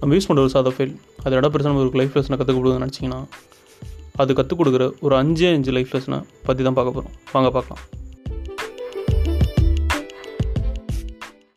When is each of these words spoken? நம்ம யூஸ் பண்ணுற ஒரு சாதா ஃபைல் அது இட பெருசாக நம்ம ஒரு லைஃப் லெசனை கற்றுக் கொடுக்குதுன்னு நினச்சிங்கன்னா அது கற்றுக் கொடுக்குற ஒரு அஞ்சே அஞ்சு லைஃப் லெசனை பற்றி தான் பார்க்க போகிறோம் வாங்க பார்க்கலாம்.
நம்ம 0.00 0.14
யூஸ் 0.14 0.28
பண்ணுற 0.28 0.44
ஒரு 0.46 0.52
சாதா 0.54 0.70
ஃபைல் 0.76 0.92
அது 1.24 1.36
இட 1.36 1.48
பெருசாக 1.48 1.70
நம்ம 1.72 1.84
ஒரு 1.86 1.98
லைஃப் 2.00 2.14
லெசனை 2.16 2.36
கற்றுக் 2.38 2.58
கொடுக்குதுன்னு 2.58 2.84
நினச்சிங்கன்னா 2.84 3.20
அது 4.16 4.34
கற்றுக் 4.38 4.60
கொடுக்குற 4.60 4.84
ஒரு 5.00 5.14
அஞ்சே 5.22 5.50
அஞ்சு 5.56 5.72
லைஃப் 5.76 5.94
லெசனை 5.96 6.18
பற்றி 6.46 6.62
தான் 6.62 6.78
பார்க்க 6.78 6.96
போகிறோம் 6.96 7.16
வாங்க 7.32 7.50
பார்க்கலாம். 7.50 7.82